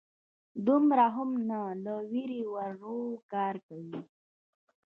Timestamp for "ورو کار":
2.53-3.55